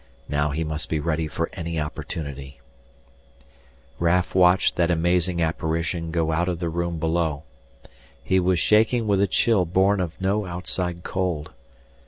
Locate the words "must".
0.63-0.89